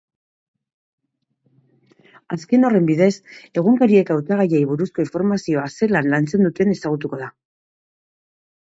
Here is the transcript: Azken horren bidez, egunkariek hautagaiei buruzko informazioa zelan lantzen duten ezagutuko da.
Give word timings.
Azken 2.37 2.69
horren 2.69 2.87
bidez, 2.89 3.11
egunkariek 3.63 4.11
hautagaiei 4.17 4.63
buruzko 4.73 5.07
informazioa 5.07 5.71
zelan 5.79 6.15
lantzen 6.17 6.49
duten 6.51 6.79
ezagutuko 6.79 7.23
da. 7.25 7.35